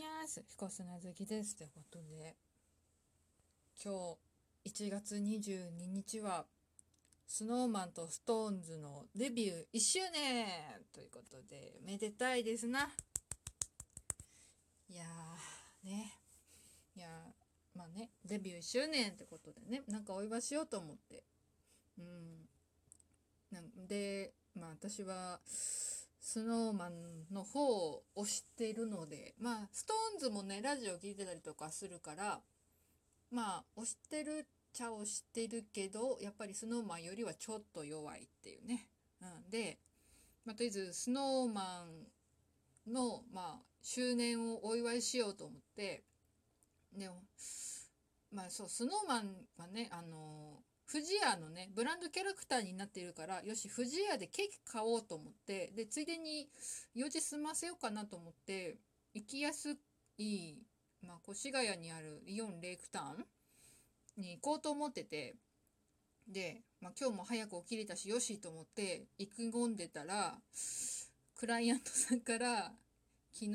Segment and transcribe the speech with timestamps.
[0.00, 1.54] にゃーす、彦砂好きです。
[1.54, 2.34] ということで、
[3.84, 4.16] 今
[4.64, 6.46] 日1月22日は、
[7.26, 10.46] スノーマンとストーンズのデビュー1周年
[10.94, 12.88] ということで、めでたいですな。
[14.88, 16.14] いやー、ね。
[16.96, 21.24] いやー、まあね、デビュー1周年ってことでね、なんかお祝いしようと思って。
[21.98, 22.48] うん。
[23.52, 25.40] なんで、まあ私は、
[26.20, 32.40] スノーマンの方を推しているので、まあ、ストーンズもね、ラジオ聞いてたりとかするから、
[33.30, 38.88] まあ、推してるっちゃ推してるけど、やっぱりスノーマンよりはちょっと弱いっていうね。
[39.22, 39.78] うん、で、
[40.44, 41.86] まあ、とりあえず、スノーマ
[42.88, 46.04] ンの、まあ、周年をお祝いしようと思って、
[46.92, 47.22] でも、
[48.32, 56.48] まあそう、スノーマンはね、あの富士屋のね、ブランドキャラクターになっているから、よし、富士屋でケーキ買おうと思って、で、ついでに
[56.96, 58.76] 用事済ませようかなと思って、
[59.14, 59.76] 行きやす
[60.18, 60.56] い、
[61.06, 63.20] まあ、越谷にあるイオンレイクタウ
[64.20, 65.36] ンに行こうと思ってて、
[66.26, 70.34] で、まあ、今日も早く起きれたし、よしと思って意気込んでたら、
[71.36, 72.72] クライアントさんから、
[73.32, 73.52] 昨日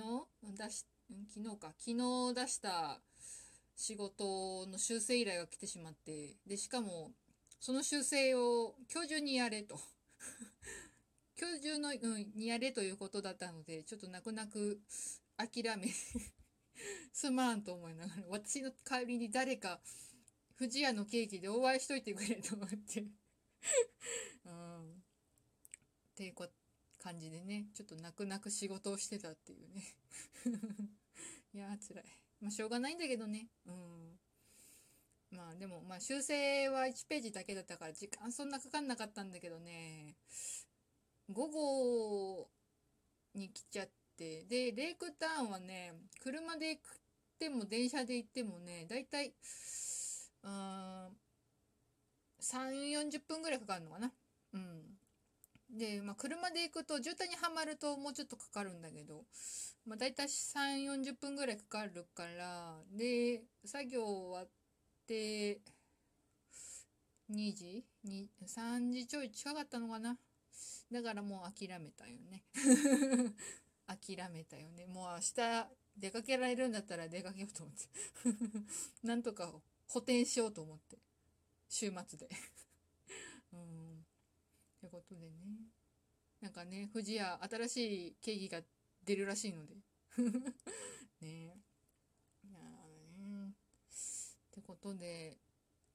[0.58, 0.86] 出し、
[1.34, 3.02] 昨日か、昨日出した
[3.76, 7.12] 仕事の修正依頼が来てしまって、で、しかも、
[7.60, 9.80] その修正を今日中にやれと
[11.38, 14.80] 今日中の、うん、にやれということだったので、ちょっと泣く泣く
[15.36, 15.88] 諦め
[17.12, 19.82] すまんと思いながら、私の代わりに誰か、
[20.58, 23.02] 富士屋のケーキでお会いしといてくれと思って
[24.46, 24.92] うん。
[24.94, 24.96] っ
[26.16, 26.36] ていう
[27.00, 29.84] 感じでね、ちょっと泣く泣く仕事をしてたっていうね
[31.54, 32.06] いやー辛い。
[32.40, 33.50] まあしょうがないんだけどね。
[33.66, 34.20] うん。
[35.36, 40.16] まあでも、まあ修正は1ページだけだったから時間そんなかかんなかったんだけどね、
[41.32, 42.50] 午後
[43.34, 46.82] に来ちゃって、で、レイクタウンはね、車で行っ
[47.40, 49.34] ても電車で行ってもね、だいたい、
[50.44, 51.08] うん、
[52.42, 54.12] 3、40分ぐらいかかるのかな。
[54.54, 54.98] うん。
[55.70, 59.26] で、まあ、車で行くと、渋滞にはまるともうちょっとかかるんだけど、
[59.86, 64.50] まあ、だいたい3、40分ぐらいかかるから、で、作業終わっ
[65.08, 65.62] て、
[67.30, 70.18] 2時 ?2、3時ちょい近かったのかな？
[70.92, 72.44] だからもう諦めたよね。
[73.88, 74.86] 諦めたよね。
[74.86, 75.68] もう明日
[75.98, 77.88] 出かけられるんだったら出かけようと思って。
[79.08, 79.52] なんとか
[79.88, 80.98] 補填しようと思って。
[81.70, 82.30] 週末で。
[83.54, 84.06] うん。
[84.78, 85.72] ってことでね。
[86.42, 88.64] なんかね、富士屋新しいケーキが
[89.04, 89.76] 出るらしいので。
[91.22, 91.64] ね
[92.44, 92.60] いや
[93.18, 93.50] ね。
[93.50, 93.54] っ
[94.52, 95.38] てことで、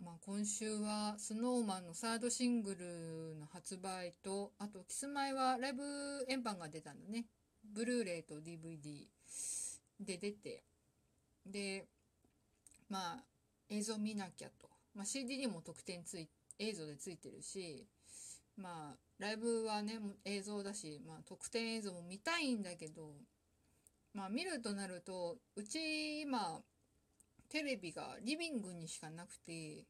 [0.03, 5.83] まあ、今週は snowman のサードシングルの発売と、あと、キスマイはライブ
[6.29, 7.27] 円盤が出たんだね。
[7.63, 9.07] ブルーレイと DVD
[10.01, 10.63] で出て、
[11.45, 11.87] で、
[12.89, 13.25] まあ、
[13.69, 14.71] 映像見なきゃと。
[14.95, 16.29] まあ、CD にも特典つい、
[16.59, 17.87] 映像でついてるし、
[18.57, 23.13] まあ、ライブはね、映像だし、まあ、特典映像も見たいんだけど、
[24.15, 26.63] まあ、見るとなると、うち今、
[27.51, 29.85] テレビがリビングにしかなくて、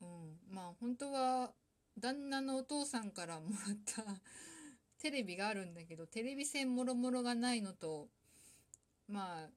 [0.00, 1.50] うん、まあ本当は
[1.98, 4.04] 旦那のお父さんからもらった
[5.02, 8.08] テレビがあるんだけど、テレビ線もろもろがないのと、
[9.08, 9.50] まあ、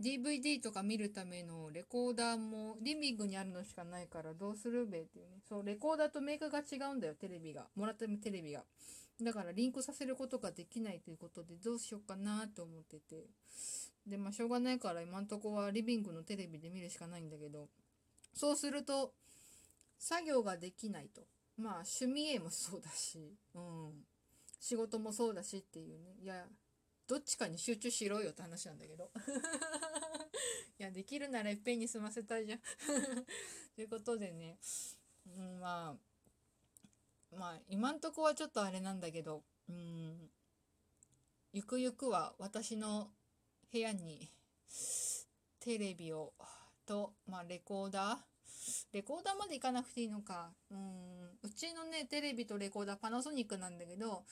[0.00, 5.40] DVD とか見るためのレコーダーもリビングにあるのしかないからどうするべっていうね。
[5.46, 7.66] そう、レコーダーとメーカーが違うんだよ、テレビが。
[7.76, 8.64] もらったテレビが。
[9.22, 13.26] だからリンクさせることができないということでどうしようかなと思ってて。
[14.06, 17.68] で、まあしょうがないから今んとこはリビングのテレビで見るしかないんだけど、
[18.32, 19.12] そうすると
[19.98, 21.22] 作業ができないと。
[21.58, 24.04] まあ趣味絵もそうだし、うん。
[24.58, 26.16] 仕事もそうだしっていうね。
[26.22, 26.46] いや、
[27.10, 29.10] どっちかに集中しろよって話なんだけど。
[30.78, 32.60] いや、できるならいっぺんに済ませたいじゃん。
[33.74, 34.60] ということでね、
[35.26, 35.98] うん、ま
[37.32, 40.30] あ、まあ、今んとこはちょっとあれなんだけど、うん、
[41.52, 43.12] ゆくゆくは私の
[43.72, 44.30] 部屋に
[45.58, 46.32] テレビを、
[46.86, 48.18] と、まあ、レコーダー？
[48.92, 50.52] レコーダーまで行かなくていいのか。
[50.70, 54.24] うん、うちのね、テレビとレコーダーパナソニックなんだけど、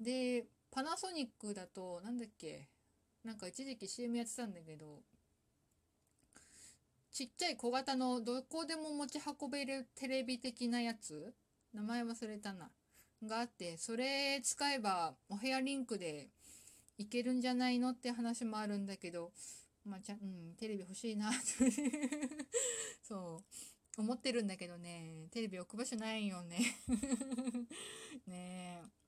[0.00, 2.66] で、パナソニックだと、なんだっけ、
[3.22, 5.02] なんか一時期 CM やってたんだけど、
[7.12, 11.32] ちっちゃい小型のどこでも持ち運べるテレビ的なやつ
[11.72, 12.70] 名前忘れたな。
[13.22, 16.28] があって、それ使えばお部屋リンクで
[16.98, 19.30] いけるんじゃないのって話もあるんだけど、
[19.86, 21.30] まあ、ちゃ、うん、テレビ欲しいな
[23.02, 23.42] そ
[23.96, 26.58] う、思ってるんだけどね、テレビ置く場所ないよね
[28.26, 29.03] ねえ。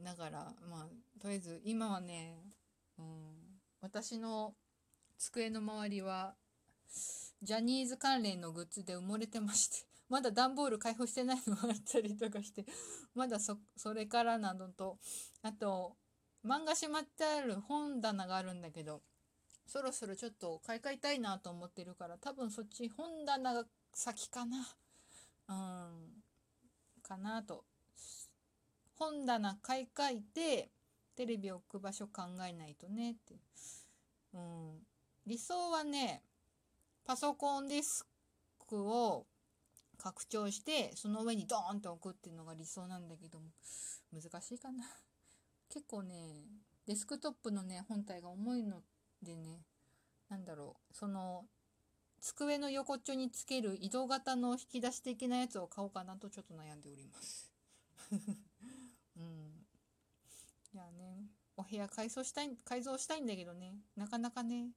[0.00, 2.38] だから、まあ、とりあえず、今はね、
[2.98, 3.06] うん、
[3.80, 4.54] 私の
[5.18, 6.34] 机の周りは
[7.42, 12.66] ジャニーズ関連のグッズで埋もれてまして まだ段ボール開封してないのがあったりとかして
[13.14, 14.98] まだそそれからなどと
[15.42, 15.96] あと
[16.44, 19.02] 漫画しまってある本棚があるんだけど
[19.66, 24.58] そろそろちょっと買い替えたいなと思ってるから多分そっち本棚が先かな
[25.48, 26.22] うん
[27.02, 27.64] かなと
[29.02, 30.70] 本棚買い替えて
[31.16, 33.34] テレビ置く場所考えないとねって。
[34.32, 34.86] うん。
[35.26, 36.22] 理想はね
[37.04, 38.06] パソコンデス
[38.68, 39.26] クを
[39.98, 43.46] 拡張してその上にドーンと置くっていうのが理想なんだけども
[44.12, 44.84] 難しいかな。
[45.68, 46.44] 結構ね
[46.86, 48.82] デスクトップのね本体が重いの
[49.20, 49.62] でね
[50.28, 50.96] なんだろう。
[50.96, 51.44] その
[52.20, 57.50] 机の横っちょにつける移動型の引き出し的なやつを買おうかなとちょっと悩んでおります
[59.16, 59.66] うん
[60.74, 61.26] いやね
[61.56, 63.74] お部屋改装したい改造したいんだけどね。
[63.96, 64.68] なかなかね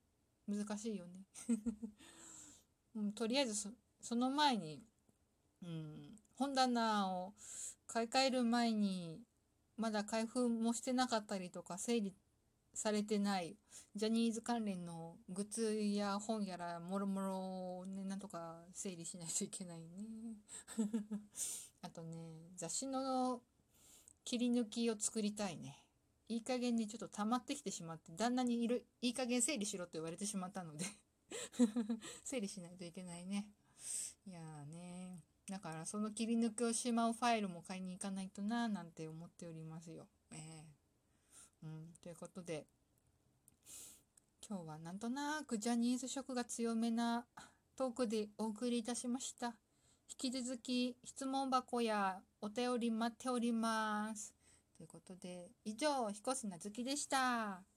[0.48, 1.26] 難しいよね。
[2.96, 3.70] うん、とりあえずそ
[4.02, 4.82] その前に、
[5.62, 7.34] うん、本棚を
[7.86, 9.22] 買い替える前に
[9.76, 12.16] まだ開封もしてなかったりとか整理
[12.74, 13.58] されてない
[13.94, 20.38] ジャニーズ関連のグッズや本やらもろもろをねなんとか整理しないといけないね。
[21.82, 23.42] あとね雑誌の
[24.24, 25.85] 切り抜きを作りたいね。
[26.28, 30.86] いい加減にちょっと溜まってきてしまって旦那にいるいい加減整理しろと言われてしまったので
[32.24, 33.48] 整理しないといけないね
[34.26, 40.08] いやーねだからその切り抜きをしまうファイルも買いに行かないとなーなんて思っておりますよ。
[40.32, 42.66] えー、うん、ということで
[44.48, 47.26] 今日はなんとなくジャニーズ色が強めな
[47.76, 49.56] トークでお送りいたしました。
[50.08, 54.35] 引き続き質問箱やお便り待っております。
[54.78, 57.75] ということで以上彦砂月でした。